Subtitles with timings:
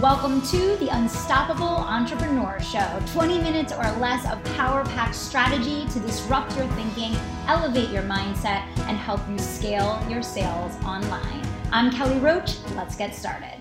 [0.00, 6.00] Welcome to the Unstoppable Entrepreneur Show 20 minutes or less of power packed strategy to
[6.00, 7.14] disrupt your thinking,
[7.46, 11.46] elevate your mindset, and help you scale your sales online.
[11.72, 12.56] I'm Kelly Roach.
[12.74, 13.58] Let's get started.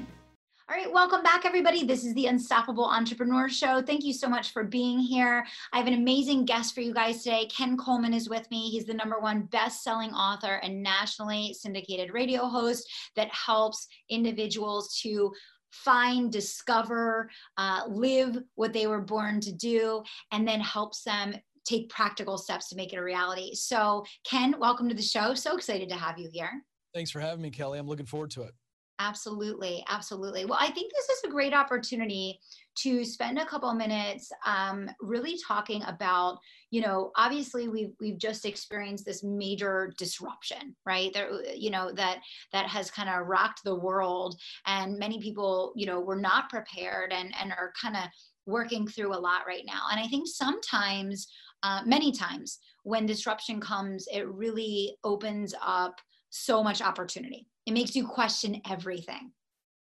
[0.69, 1.83] All right, welcome back, everybody.
[1.83, 3.81] This is the Unstoppable Entrepreneur Show.
[3.81, 5.45] Thank you so much for being here.
[5.73, 7.47] I have an amazing guest for you guys today.
[7.47, 8.69] Ken Coleman is with me.
[8.69, 14.97] He's the number one best selling author and nationally syndicated radio host that helps individuals
[15.01, 15.33] to
[15.71, 21.33] find, discover, uh, live what they were born to do, and then helps them
[21.65, 23.53] take practical steps to make it a reality.
[23.53, 25.33] So, Ken, welcome to the show.
[25.33, 26.63] So excited to have you here.
[26.93, 27.79] Thanks for having me, Kelly.
[27.79, 28.51] I'm looking forward to it.
[28.99, 30.45] Absolutely, absolutely.
[30.45, 32.39] Well, I think this is a great opportunity
[32.75, 36.37] to spend a couple minutes um, really talking about,
[36.69, 41.11] you know, obviously we've we've just experienced this major disruption, right?
[41.13, 42.19] There, you know, that
[42.53, 47.11] that has kind of rocked the world, and many people, you know, were not prepared
[47.11, 48.03] and and are kind of
[48.45, 49.81] working through a lot right now.
[49.91, 51.27] And I think sometimes,
[51.63, 57.95] uh, many times, when disruption comes, it really opens up so much opportunity it makes
[57.95, 59.31] you question everything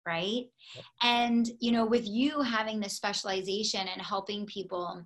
[0.06, 0.44] right?
[1.02, 5.04] And you know with you having this specialization and helping people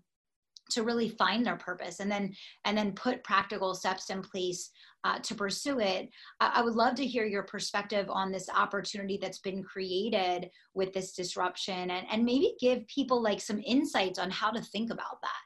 [0.70, 2.34] to really find their purpose and then
[2.64, 4.70] and then put practical steps in place
[5.04, 6.08] uh, to pursue it
[6.40, 10.92] I, I would love to hear your perspective on this opportunity that's been created with
[10.92, 15.20] this disruption and, and maybe give people like some insights on how to think about
[15.22, 15.42] that.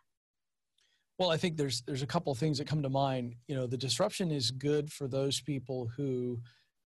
[1.19, 3.37] Well i think there's there's a couple of things that come to mind.
[3.49, 6.41] You know the disruption is good for those people who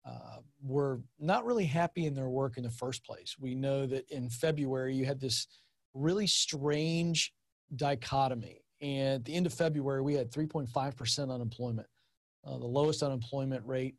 [0.06, 3.36] uh, were not really happy in their work in the first place.
[3.38, 5.46] We know that in February you had this
[5.94, 7.32] really strange
[7.74, 8.62] dichotomy.
[8.80, 11.88] And at the end of February, we had 3.5% unemployment,
[12.46, 13.96] uh, the lowest unemployment rate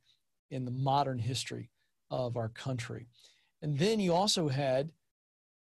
[0.52, 1.70] in the modern history
[2.10, 3.08] of our country.
[3.62, 4.92] And then you also had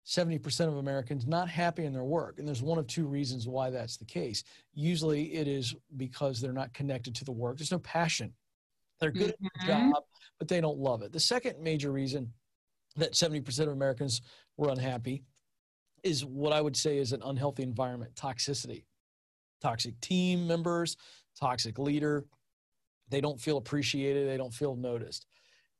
[0.06, 2.38] 70% of Americans not happy in their work.
[2.38, 4.42] And there's one of two reasons why that's the case.
[4.72, 8.32] Usually it is because they're not connected to the work, there's no passion.
[9.00, 9.46] They're good mm-hmm.
[9.46, 9.92] at their mm-hmm.
[9.92, 10.02] job,
[10.38, 11.12] but they don't love it.
[11.12, 12.32] The second major reason
[12.96, 14.22] that 70% of Americans
[14.56, 15.24] were unhappy
[16.02, 18.84] is what I would say is an unhealthy environment, toxicity.
[19.60, 20.96] Toxic team members,
[21.40, 22.24] toxic leader.
[23.08, 25.26] They don't feel appreciated, they don't feel noticed.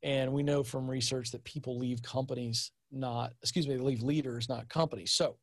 [0.03, 4.48] And we know from research that people leave companies, not, excuse me, they leave leaders,
[4.48, 5.12] not companies.
[5.12, 5.36] So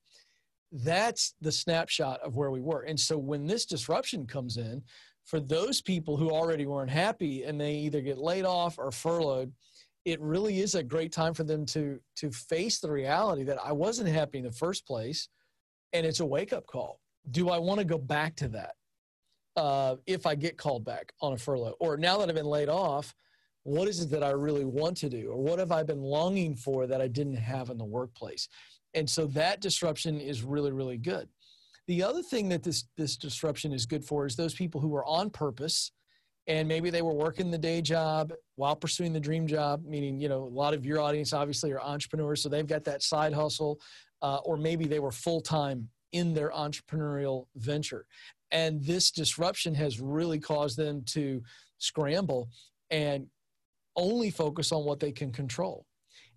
[0.72, 2.82] that's the snapshot of where we were.
[2.82, 4.84] And so when this disruption comes in,
[5.26, 9.52] for those people who already weren't happy and they either get laid off or furloughed,
[10.06, 13.72] it really is a great time for them to to face the reality that I
[13.72, 15.30] wasn't happy in the first place,
[15.94, 17.00] and it's a wake up call.
[17.30, 18.74] Do I want to go back to that
[19.56, 22.70] uh, if I get called back on a furlough, or now that I've been laid
[22.70, 23.14] off?
[23.64, 26.56] What is it that I really want to do, or what have I been longing
[26.56, 28.48] for that I didn't have in the workplace?
[28.96, 31.30] And so that disruption is really, really good.
[31.92, 35.06] The other thing that this this disruption is good for is those people who are
[35.06, 35.92] on purpose
[36.48, 40.30] and maybe they were working the day job while pursuing the dream job meaning you
[40.30, 43.78] know a lot of your audience obviously are entrepreneurs so they've got that side hustle
[44.22, 48.06] uh, or maybe they were full-time in their entrepreneurial venture.
[48.52, 51.44] And this disruption has really caused them to
[51.78, 52.48] scramble
[52.90, 53.28] and
[53.98, 55.86] only focus on what they can control.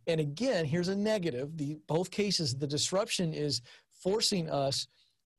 [0.09, 1.57] And again here's a negative.
[1.57, 3.63] The both cases the disruption is
[4.03, 4.89] forcing us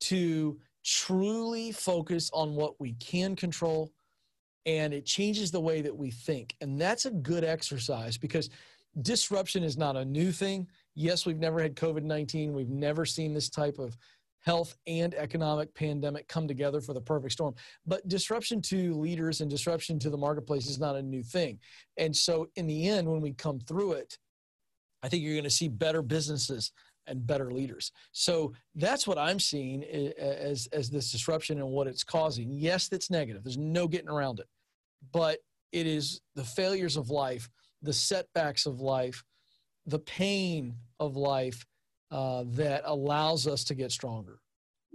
[0.00, 3.90] to truly focus on what we can control
[4.66, 6.54] and it changes the way that we think.
[6.60, 8.50] And that's a good exercise because
[9.02, 10.66] disruption is not a new thing.
[10.94, 13.96] Yes, we've never had COVID 19, we've never seen this type of
[14.40, 17.54] health and economic pandemic come together for the perfect storm.
[17.84, 21.58] But disruption to leaders and disruption to the marketplace is not a new thing.
[21.96, 24.18] And so, in the end, when we come through it,
[25.02, 26.72] I think you're going to see better businesses
[27.06, 27.92] and better leaders.
[28.12, 32.50] So that's what I'm seeing as, as this disruption and what it's causing.
[32.50, 33.44] Yes, that's negative.
[33.44, 34.46] There's no getting around it.
[35.12, 35.38] But
[35.72, 37.48] it is the failures of life,
[37.82, 39.22] the setbacks of life,
[39.86, 41.64] the pain of life
[42.10, 44.40] uh, that allows us to get stronger.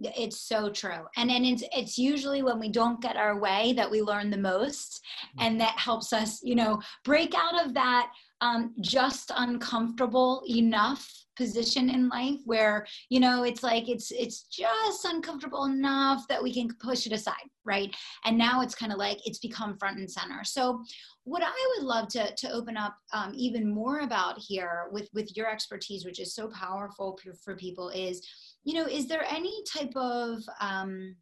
[0.04, 1.06] It's so true.
[1.16, 4.38] And and it's it's usually when we don't get our way that we learn the
[4.38, 5.02] most
[5.38, 5.46] mm.
[5.46, 8.12] and that helps us, you know, break out of that
[8.42, 15.06] um, just uncomfortable enough position in life where you know it's like it's it's just
[15.06, 17.96] uncomfortable enough that we can push it aside right?
[18.26, 20.44] And now it's kind of like it's become front and center.
[20.44, 20.84] So
[21.24, 25.36] what i would love to to open up um, even more about here with with
[25.38, 28.28] your expertise which is so powerful for, for people is
[28.64, 31.16] you know is there any type of um,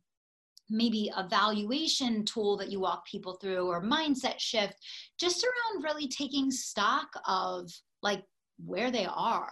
[0.70, 4.76] maybe a valuation tool that you walk people through or mindset shift
[5.20, 7.70] just around really taking stock of
[8.02, 8.24] like
[8.66, 9.50] where they are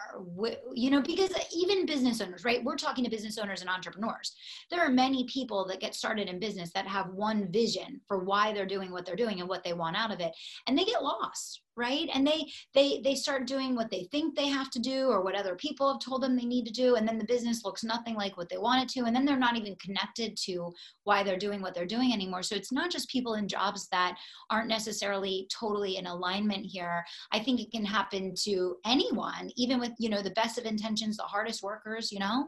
[0.73, 2.63] you know because even business owners right?
[2.63, 4.33] We're talking to business owners and entrepreneurs.
[4.69, 8.51] There are many people that get started in business that have one vision for why
[8.51, 10.33] they're doing what they're doing and what they want out of it
[10.67, 12.09] and they get lost right?
[12.13, 15.35] And they they they start doing what they think they have to do or what
[15.35, 18.15] other people have told them they need to do and then the business looks nothing
[18.15, 21.37] like what they want it to and then they're not even connected to why they're
[21.37, 22.43] doing what they're doing anymore.
[22.43, 24.17] So it's not just people in jobs that
[24.49, 27.05] aren't necessarily totally in alignment here.
[27.31, 31.17] I think it can happen to anyone even with you know the best of intentions
[31.17, 32.47] the hardest workers you know?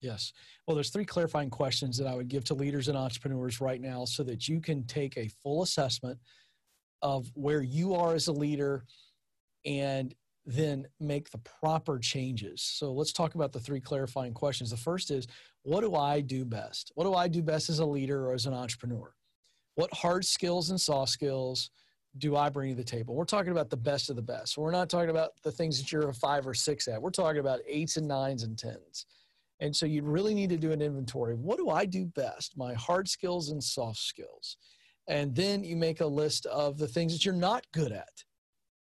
[0.00, 0.32] Yes.
[0.66, 4.04] Well, there's three clarifying questions that I would give to leaders and entrepreneurs right now
[4.04, 6.18] so that you can take a full assessment
[7.02, 8.84] of where you are as a leader
[9.64, 10.14] and
[10.44, 12.62] then make the proper changes.
[12.62, 14.70] So let's talk about the three clarifying questions.
[14.70, 15.26] The first is
[15.62, 16.90] what do I do best?
[16.94, 19.14] What do I do best as a leader or as an entrepreneur?
[19.76, 21.70] What hard skills and soft skills
[22.18, 23.14] do I bring to the table?
[23.14, 24.58] We're talking about the best of the best.
[24.58, 27.00] We're not talking about the things that you're a five or six at.
[27.00, 29.06] We're talking about eights and nines and tens.
[29.60, 31.34] And so you really need to do an inventory.
[31.34, 32.56] What do I do best?
[32.56, 34.56] My hard skills and soft skills.
[35.08, 38.24] And then you make a list of the things that you're not good at.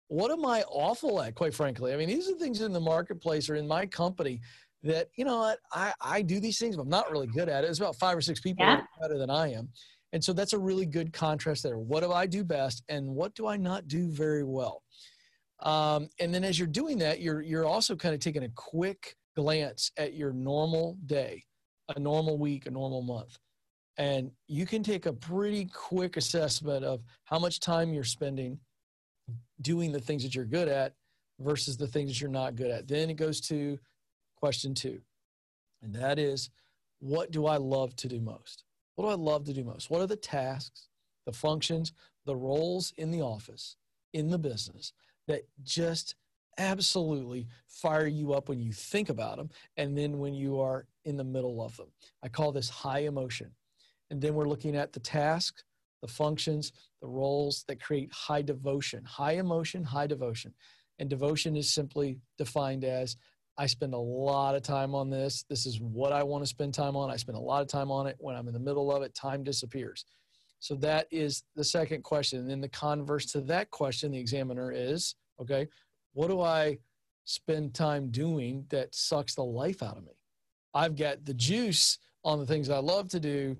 [0.08, 1.94] What am I awful at, quite frankly?
[1.94, 4.42] I mean, these are things in the marketplace or in my company
[4.84, 7.64] that, you know what, I, I do these things, but I'm not really good at
[7.64, 7.70] it.
[7.70, 8.82] It's about five or six people yeah.
[9.02, 9.70] better than I am.
[10.12, 11.80] And so that's a really good contrast there.
[11.80, 14.84] What do I do best and what do I not do very well?
[15.62, 19.16] Um, and then as you're doing that, you're, you're also kind of taking a quick
[19.36, 21.44] glance at your normal day,
[21.96, 23.40] a normal week, a normal month
[23.98, 28.60] and you can take a pretty quick assessment of how much time you're spending
[29.62, 30.94] doing the things that you're good at
[31.40, 32.88] versus the things that you're not good at.
[32.88, 33.80] Then it goes to
[34.36, 35.00] question two,
[35.82, 36.50] and that is
[37.00, 38.64] what do I love to do most?
[38.96, 39.90] What do I love to do most?
[39.90, 40.88] What are the tasks,
[41.26, 41.94] the functions,
[42.26, 43.76] the roles in the office,
[44.14, 44.94] in the business
[45.28, 46.16] that just
[46.58, 51.18] absolutely fire you up when you think about them and then when you are in
[51.18, 51.88] the middle of them?
[52.24, 53.52] I call this high emotion.
[54.10, 55.64] And then we're looking at the task,
[56.02, 56.72] the functions,
[57.02, 60.54] the roles that create high devotion, high emotion, high devotion.
[61.00, 63.18] And devotion is simply defined as
[63.58, 65.46] I spend a lot of time on this.
[65.50, 67.12] This is what I want to spend time on.
[67.12, 68.16] I spend a lot of time on it.
[68.20, 70.06] When I'm in the middle of it, time disappears.
[70.60, 72.40] So that is the second question.
[72.40, 75.68] And then the converse to that question, the examiner is okay,
[76.14, 76.78] what do I
[77.26, 80.14] spend time doing that sucks the life out of me?
[80.74, 83.58] I've got the juice on the things I love to do,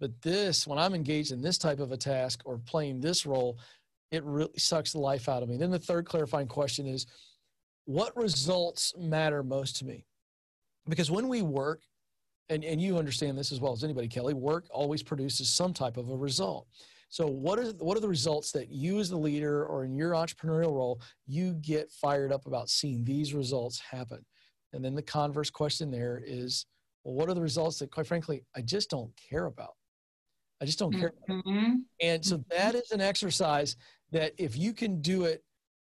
[0.00, 3.58] but this, when I'm engaged in this type of a task or playing this role,
[4.10, 5.56] it really sucks the life out of me.
[5.56, 7.06] Then the third clarifying question is
[7.84, 10.06] what results matter most to me?
[10.88, 11.82] Because when we work,
[12.48, 15.96] and, and you understand this as well as anybody, Kelly, work always produces some type
[15.96, 16.66] of a result.
[17.08, 20.12] So what are what are the results that you as the leader or in your
[20.12, 24.24] entrepreneurial role you get fired up about seeing these results happen?
[24.72, 26.66] And then the converse question there is,
[27.02, 29.74] well, what are the results that quite frankly I just don't care about?
[30.60, 31.12] I just don't care.
[31.28, 31.76] Mm-hmm.
[32.00, 33.76] And so that is an exercise
[34.12, 35.42] that if you can do it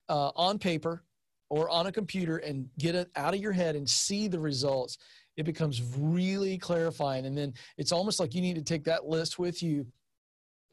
[0.08, 1.04] uh, on paper
[1.50, 4.98] or on a computer and get it out of your head and see the results,
[5.36, 7.26] it becomes really clarifying.
[7.26, 9.86] And then it's almost like you need to take that list with you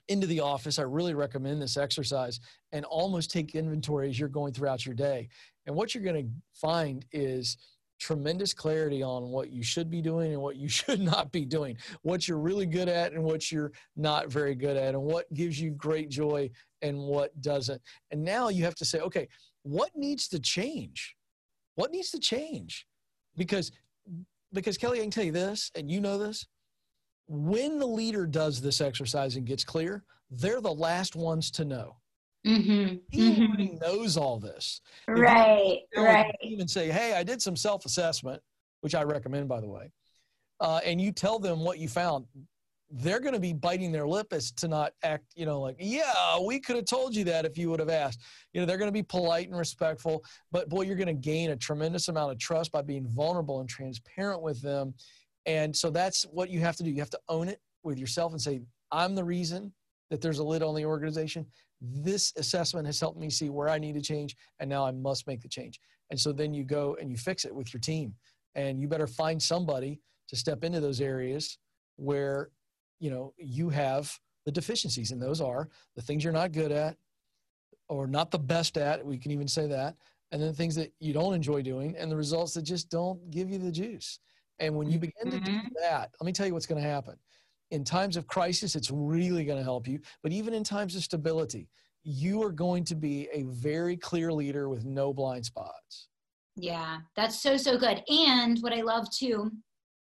[0.08, 0.78] into the office.
[0.78, 2.40] I really recommend this exercise
[2.72, 5.28] and almost take inventory as you're going throughout your day.
[5.66, 7.56] And what you're going to find is
[7.98, 11.76] tremendous clarity on what you should be doing and what you should not be doing,
[12.02, 15.60] what you're really good at and what you're not very good at, and what gives
[15.60, 16.50] you great joy
[16.82, 17.80] and what doesn't.
[18.10, 19.28] And now you have to say, okay,
[19.62, 21.16] what needs to change?
[21.74, 22.86] What needs to change?
[23.36, 23.70] Because
[24.52, 26.46] because Kelly, I can tell you this, and you know this.
[27.26, 31.97] When the leader does this exercise and gets clear, they're the last ones to know.
[32.46, 32.96] Mm-hmm.
[33.10, 33.78] He mm-hmm.
[33.78, 34.80] knows all this.
[35.06, 36.34] Right, right.
[36.42, 38.40] Even say, hey, I did some self assessment,
[38.80, 39.90] which I recommend, by the way,
[40.60, 42.26] uh, and you tell them what you found.
[42.90, 46.38] They're going to be biting their lip as to not act, you know, like, yeah,
[46.40, 48.20] we could have told you that if you would have asked.
[48.54, 51.50] You know, they're going to be polite and respectful, but boy, you're going to gain
[51.50, 54.94] a tremendous amount of trust by being vulnerable and transparent with them.
[55.44, 56.90] And so that's what you have to do.
[56.90, 59.74] You have to own it with yourself and say, I'm the reason
[60.10, 61.46] that there's a lid on the organization
[61.80, 65.26] this assessment has helped me see where I need to change, and now I must
[65.26, 65.80] make the change.
[66.10, 68.14] And so then you go and you fix it with your team,
[68.54, 71.58] and you better find somebody to step into those areas
[71.96, 72.50] where
[73.00, 74.12] you know you have
[74.44, 76.96] the deficiencies, and those are the things you're not good at
[77.88, 79.04] or not the best at.
[79.04, 79.94] We can even say that,
[80.32, 83.50] and then things that you don't enjoy doing, and the results that just don't give
[83.50, 84.18] you the juice.
[84.60, 85.68] And when you begin to do mm-hmm.
[85.80, 87.14] that, let me tell you what's going to happen
[87.70, 90.00] in times of crisis, it's really going to help you.
[90.22, 91.68] But even in times of stability,
[92.02, 96.08] you are going to be a very clear leader with no blind spots.
[96.56, 98.02] Yeah, that's so, so good.
[98.08, 99.50] And what I love too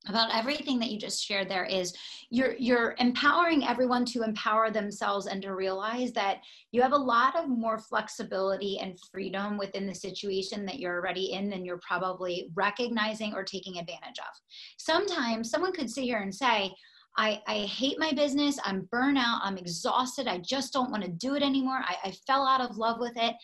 [0.08, 1.94] about everything that you just shared there is
[2.30, 6.40] you're you're empowering everyone to empower themselves and to realize that
[6.72, 11.32] you have a lot of more flexibility and freedom within the situation that you're already
[11.32, 14.36] in than you're probably recognizing or taking advantage of
[14.78, 16.70] sometimes someone could sit here and say
[17.18, 18.60] I, I hate my business.
[18.64, 19.40] I'm burnout.
[19.44, 20.28] I'm exhausted.
[20.28, 21.82] I just don't want to do it anymore.
[21.84, 23.36] I, I fell out of love with it.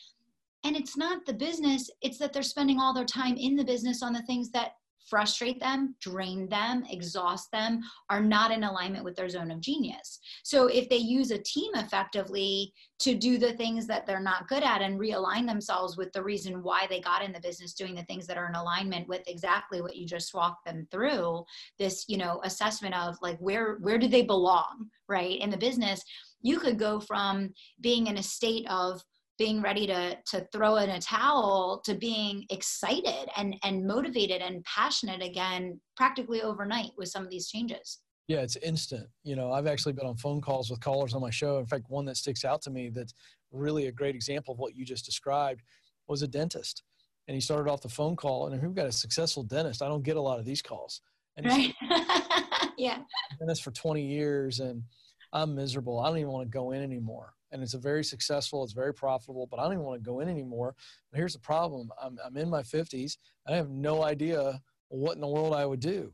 [0.63, 4.03] And it's not the business it's that they're spending all their time in the business
[4.03, 4.73] on the things that
[5.09, 10.19] frustrate them, drain them, exhaust them, are not in alignment with their zone of genius.
[10.43, 14.63] So if they use a team effectively to do the things that they're not good
[14.63, 18.03] at and realign themselves with the reason why they got in the business doing the
[18.03, 21.43] things that are in alignment with exactly what you just walked them through,
[21.77, 25.39] this, you know, assessment of like where where do they belong, right?
[25.39, 26.03] In the business,
[26.41, 29.01] you could go from being in a state of
[29.39, 34.63] being ready to to throw in a towel to being excited and and motivated and
[34.65, 37.99] passionate again practically overnight with some of these changes.
[38.27, 39.07] Yeah it's instant.
[39.23, 41.57] You know i've actually been on phone calls with callers on my show.
[41.57, 43.13] In fact one that sticks out to me that's
[43.51, 45.61] really a great example of what you just described
[46.07, 46.83] was a dentist.
[47.27, 49.81] And he started off the phone call and we've got a successful dentist.
[49.81, 51.01] I don't get a lot of these calls.
[51.37, 51.73] And right.
[52.77, 52.99] yeah.
[53.39, 54.83] Dentist for 20 years and
[55.31, 55.99] i'm miserable.
[55.99, 58.93] I don't even want to go in anymore and it's a very successful, it's very
[58.93, 60.75] profitable, but I don't even want to go in anymore.
[61.11, 63.17] But here's the problem I'm, I'm in my 50s.
[63.47, 66.13] I have no idea what in the world I would do.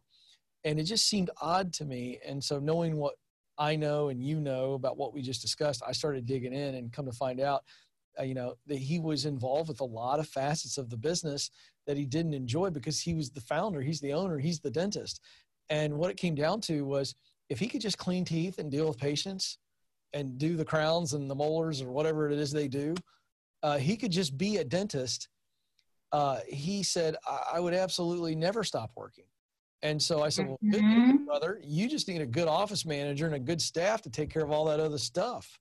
[0.63, 2.19] And it just seemed odd to me.
[2.25, 3.15] And so, knowing what
[3.57, 6.91] I know and you know about what we just discussed, I started digging in and
[6.91, 7.63] come to find out,
[8.19, 11.51] uh, you know, that he was involved with a lot of facets of the business
[11.85, 15.21] that he didn't enjoy because he was the founder, he's the owner, he's the dentist.
[15.69, 17.15] And what it came down to was
[17.49, 19.59] if he could just clean teeth and deal with patients,
[20.13, 22.95] and do the crowns and the molars or whatever it is they do.
[23.63, 25.27] Uh, he could just be a dentist.
[26.11, 29.25] Uh, he said, I-, I would absolutely never stop working.
[29.81, 31.25] And so I said, well, good, mm-hmm.
[31.25, 31.59] brother.
[31.63, 34.51] You just need a good office manager and a good staff to take care of
[34.51, 35.59] all that other stuff.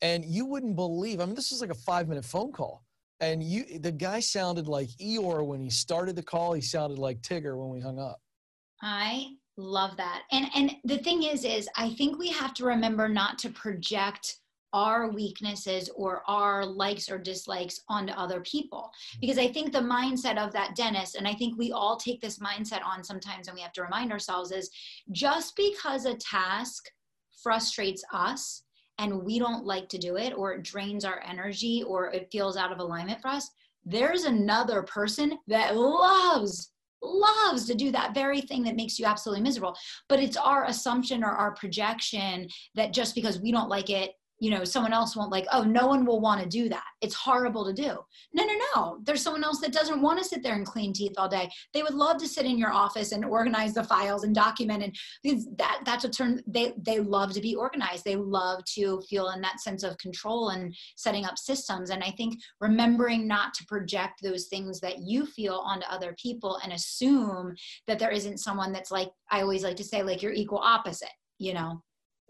[0.00, 2.84] And you wouldn't believe, I mean, this was like a five minute phone call.
[3.20, 6.54] And you, the guy sounded like Eeyore when he started the call.
[6.54, 8.20] He sounded like Tigger when we hung up.
[8.82, 10.22] I love that.
[10.30, 14.38] And and the thing is is i think we have to remember not to project
[14.74, 18.90] our weaknesses or our likes or dislikes onto other people.
[19.20, 22.38] Because i think the mindset of that dentist and i think we all take this
[22.38, 24.70] mindset on sometimes and we have to remind ourselves is
[25.10, 26.84] just because a task
[27.42, 28.62] frustrates us
[28.98, 32.56] and we don't like to do it or it drains our energy or it feels
[32.56, 33.50] out of alignment for us
[33.84, 36.71] there's another person that loves
[37.02, 39.76] loves to do that very thing that makes you absolutely miserable.
[40.08, 44.50] But it's our assumption or our projection that just because we don't like it, you
[44.50, 46.82] know someone else won't like oh no one will want to do that.
[47.00, 47.96] It's horrible to do.
[48.34, 48.98] No no no.
[49.04, 51.48] There's someone else that doesn't want to sit there and clean teeth all day.
[51.72, 54.96] They would love to sit in your office and organize the files and document and
[55.58, 58.04] that that's a turn they they love to be organized.
[58.04, 61.90] They love to feel in that sense of control and setting up systems.
[61.90, 66.58] And i think remembering not to project those things that you feel onto other people
[66.64, 67.54] and assume
[67.86, 71.14] that there isn't someone that's like i always like to say like your equal opposite
[71.38, 71.80] you know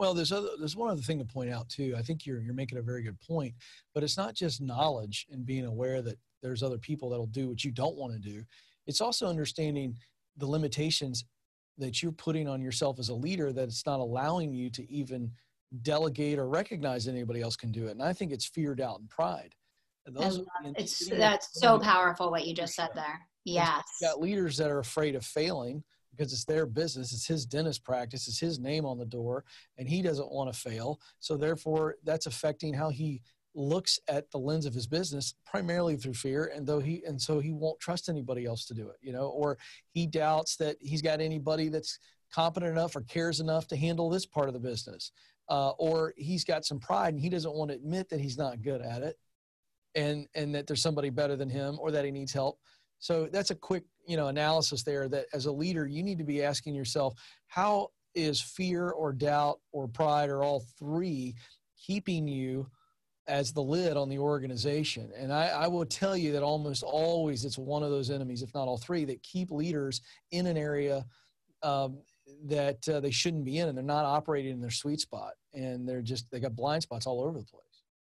[0.02, 1.94] well, there's other, there's one other thing to point out too.
[1.96, 3.54] I think you're you're making a very good point,
[3.94, 7.62] but it's not just knowledge and being aware that there's other people that'll do what
[7.62, 8.42] you don't want to do.
[8.88, 9.96] It's also understanding
[10.38, 11.24] the limitations
[11.78, 15.30] that you're putting on yourself as a leader that it's not allowing you to even
[15.82, 17.92] delegate or recognize anybody else can do it.
[17.92, 19.54] And I think it's fear, doubt, and pride.
[20.04, 23.20] And those and it's that's so powerful what you just said there.
[23.44, 23.84] Yes.
[24.00, 28.28] got leaders that are afraid of failing because it's their business, it's his dentist practice,
[28.28, 29.44] it's his name on the door,
[29.78, 31.00] and he doesn't want to fail.
[31.18, 33.22] So therefore, that's affecting how he
[33.54, 37.38] looks at the lens of his business primarily through fear and though he and so
[37.38, 39.58] he won't trust anybody else to do it you know or
[39.90, 41.98] he doubts that he's got anybody that's
[42.32, 45.12] competent enough or cares enough to handle this part of the business
[45.50, 48.62] uh, or he's got some pride and he doesn't want to admit that he's not
[48.62, 49.18] good at it
[49.94, 52.58] and and that there's somebody better than him or that he needs help
[53.02, 56.24] so that's a quick, you know, analysis there that as a leader, you need to
[56.24, 57.14] be asking yourself,
[57.48, 61.34] how is fear or doubt or pride or all three
[61.76, 62.68] keeping you
[63.26, 65.10] as the lid on the organization?
[65.16, 68.54] And I, I will tell you that almost always it's one of those enemies, if
[68.54, 71.04] not all three, that keep leaders in an area
[71.64, 71.98] um,
[72.44, 75.88] that uh, they shouldn't be in and they're not operating in their sweet spot and
[75.88, 77.71] they're just they got blind spots all over the place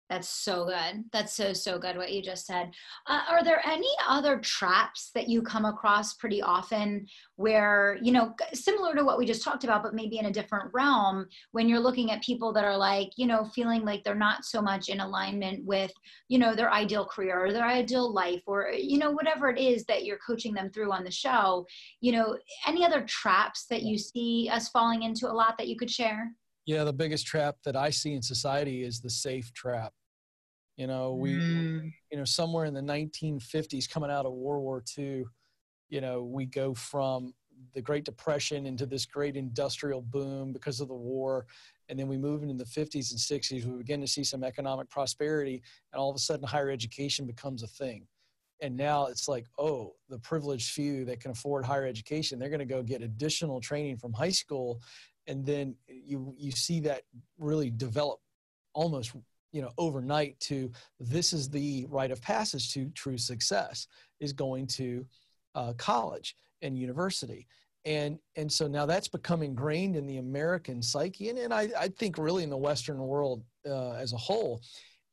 [0.10, 1.06] That's so good.
[1.12, 2.72] That's so, so good what you just said.
[3.08, 7.08] Uh, are there any other traps that you come across pretty often
[7.38, 10.70] where, you know, similar to what we just talked about, but maybe in a different
[10.74, 14.46] realm, when you're looking at people that are like, you know, feeling like they're not
[14.46, 15.92] so much in alignment with,
[16.28, 19.86] you know, their ideal career or their ideal life or, you know, whatever it is
[19.86, 21.66] that you're coaching them through on the show,
[22.02, 25.78] you know, any other traps that you see us falling into a lot that you
[25.78, 26.34] could share?
[26.66, 29.94] Yeah, the biggest trap that I see in society is the safe trap
[30.78, 31.94] you know, we, mm.
[32.12, 35.24] you know, somewhere in the 1950s, coming out of World War II,
[35.90, 37.34] you know, we go from
[37.76, 41.46] the Great Depression into this great industrial boom because of the war.
[41.90, 44.90] And then we move into the 50s and 60s, we begin to see some economic
[44.90, 48.08] prosperity, and all of a sudden, higher education becomes a thing.
[48.62, 52.60] And now it's like, oh, the privileged few that can afford higher education, they're going
[52.60, 54.82] to go get additional training from high school.
[55.28, 57.04] And then you, you see that
[57.38, 58.20] really develop
[58.74, 59.14] almost
[59.52, 63.88] you know overnight to this is the rite of passage to true success
[64.20, 65.06] is going to
[65.56, 67.48] uh, college and university.
[67.86, 71.90] And and so now that's become ingrained in the american psyche and, and I, I
[71.90, 74.62] think really in the western world uh, as a whole.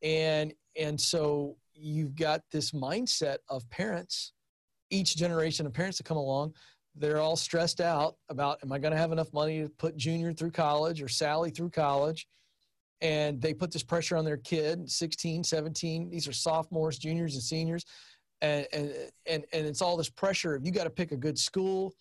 [0.02, 4.32] And and so you've got this mindset of parents
[4.90, 6.54] each generation of parents that come along
[6.96, 10.32] they're all stressed out about am i going to have enough money to put junior
[10.32, 12.26] through college or sally through college?
[13.02, 17.42] And they put this pressure on their kid 16 17 these are sophomores juniors and
[17.42, 17.84] seniors.
[18.42, 18.92] And and
[19.26, 21.94] and, and it's all this pressure of you got to pick a good school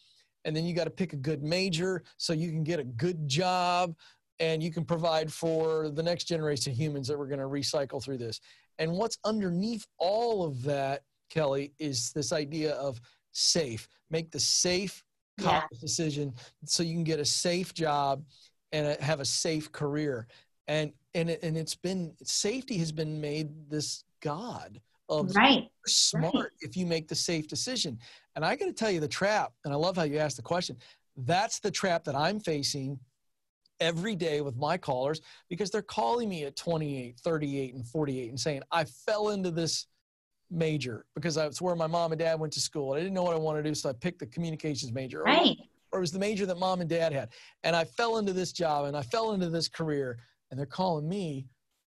[0.45, 3.27] and then you got to pick a good major so you can get a good
[3.27, 3.93] job
[4.39, 8.01] and you can provide for the next generation of humans that we're going to recycle
[8.01, 8.39] through this.
[8.77, 12.99] And what's underneath all of that kelly is this idea of
[13.31, 13.87] safe.
[14.09, 15.03] Make the safe
[15.39, 15.63] yeah.
[15.79, 16.33] decision
[16.65, 18.23] so you can get a safe job
[18.71, 20.27] and a, have a safe career.
[20.67, 25.69] And and it, and it's been safety has been made this god of right.
[25.87, 26.45] smart right.
[26.61, 27.97] if you make the safe decision.
[28.35, 30.43] And i got to tell you the trap and i love how you asked the
[30.43, 30.77] question.
[31.17, 32.99] That's the trap that i'm facing
[33.79, 38.39] every day with my callers because they're calling me at 28 38 and 48 and
[38.39, 39.87] saying i fell into this
[40.51, 43.35] major because that's where my mom and dad went to school i didn't know what
[43.35, 45.57] i wanted to do so i picked the communications major right.
[45.91, 47.29] or, or it was the major that mom and dad had
[47.63, 50.17] and i fell into this job and i fell into this career
[50.49, 51.45] and they're calling me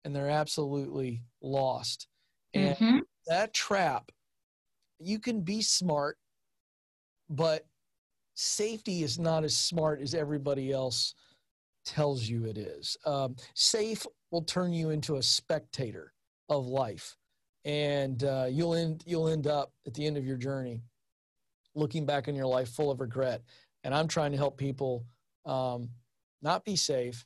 [0.08, 2.08] and they're absolutely lost.
[2.54, 2.98] And mm-hmm.
[3.26, 4.10] that trap,
[4.98, 6.16] you can be smart,
[7.28, 7.66] but
[8.32, 11.14] safety is not as smart as everybody else
[11.84, 12.96] tells you it is.
[13.04, 16.14] Um, safe will turn you into a spectator
[16.48, 17.17] of life,
[17.68, 20.80] and uh, you'll end you'll end up at the end of your journey
[21.74, 23.42] looking back in your life full of regret.
[23.84, 25.04] And I'm trying to help people
[25.44, 25.90] um,
[26.42, 27.24] not be safe,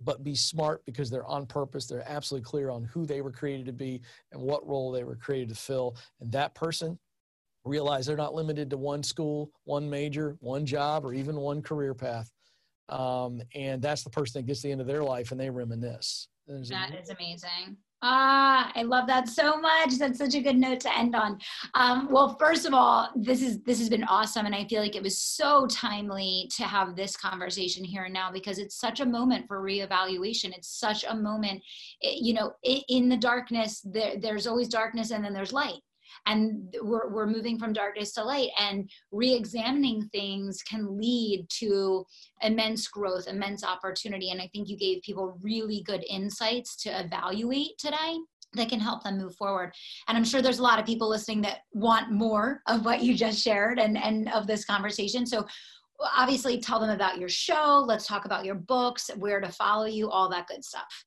[0.00, 1.86] but be smart because they're on purpose.
[1.86, 5.14] They're absolutely clear on who they were created to be and what role they were
[5.14, 5.96] created to fill.
[6.20, 6.98] And that person
[7.64, 11.94] realize they're not limited to one school, one major, one job, or even one career
[11.94, 12.30] path.
[12.88, 15.48] Um, and that's the person that gets to the end of their life and they
[15.50, 16.26] reminisce.
[16.48, 17.76] That is amazing.
[18.04, 19.96] Ah, I love that so much.
[19.96, 21.38] That's such a good note to end on.
[21.74, 24.96] Um, well, first of all, this is this has been awesome, and I feel like
[24.96, 29.06] it was so timely to have this conversation here and now because it's such a
[29.06, 30.56] moment for reevaluation.
[30.56, 31.62] It's such a moment,
[32.02, 33.80] eh, you know, in the darkness.
[33.84, 35.80] There, there's always darkness, and then there's light
[36.26, 42.04] and we're, we're moving from darkness to light and re-examining things can lead to
[42.42, 44.30] immense growth immense opportunity.
[44.30, 48.18] And i think you gave people really good insights to evaluate today
[48.54, 49.72] that can help them move forward.
[50.08, 53.14] And i'm sure there's a lot of people listening that want more of what you
[53.14, 55.26] just shared and and of this conversation.
[55.26, 55.46] So
[56.16, 57.84] obviously tell them about your show.
[57.86, 61.04] Let's talk about your books where to follow you all that good stuff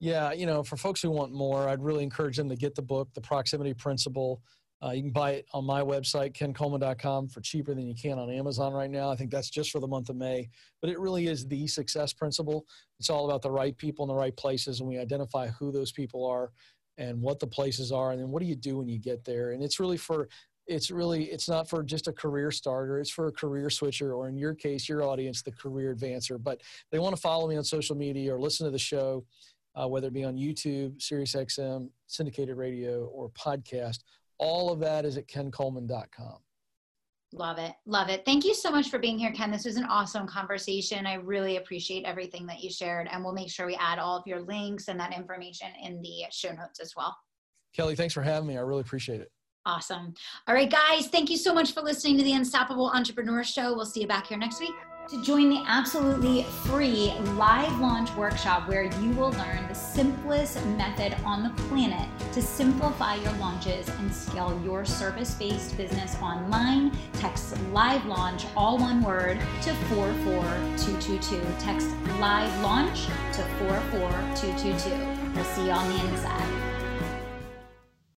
[0.00, 2.82] yeah, you know, for folks who want more, I'd really encourage them to get the
[2.82, 4.42] book, The Proximity Principle.
[4.82, 8.30] Uh, you can buy it on my website, kencoleman.com, for cheaper than you can on
[8.30, 9.10] Amazon right now.
[9.10, 10.48] I think that's just for the month of May.
[10.80, 12.64] But it really is the success principle.
[12.98, 15.92] It's all about the right people in the right places, and we identify who those
[15.92, 16.50] people are
[16.96, 19.52] and what the places are, and then what do you do when you get there.
[19.52, 20.28] And it's really for
[20.66, 24.28] it's really it's not for just a career starter it's for a career switcher or
[24.28, 26.60] in your case your audience the career advancer but
[26.92, 29.24] they want to follow me on social media or listen to the show
[29.74, 34.00] uh, whether it be on YouTube, SiriusXM, syndicated radio, or podcast.
[34.38, 36.38] All of that is at kencoleman.com.
[37.32, 37.72] Love it.
[37.86, 38.24] Love it.
[38.24, 39.52] Thank you so much for being here, Ken.
[39.52, 41.06] This was an awesome conversation.
[41.06, 44.26] I really appreciate everything that you shared, and we'll make sure we add all of
[44.26, 47.16] your links and that information in the show notes as well.
[47.72, 48.56] Kelly, thanks for having me.
[48.56, 49.30] I really appreciate it.
[49.64, 50.14] Awesome.
[50.48, 53.74] All right, guys, thank you so much for listening to the Unstoppable Entrepreneur Show.
[53.74, 54.74] We'll see you back here next week.
[55.10, 61.16] To join the absolutely free live launch workshop where you will learn the simplest method
[61.24, 66.92] on the planet to simplify your launches and scale your service based business online.
[67.14, 71.42] Text live launch, all one word, to 44222.
[71.58, 71.88] Text
[72.20, 75.34] live launch to 44222.
[75.34, 76.59] We'll see you on the inside.